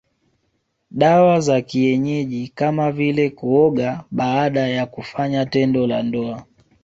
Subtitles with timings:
[0.91, 6.45] Dawa za kienyeji kama vile kuoga baada ya kufanya tendo la ndoa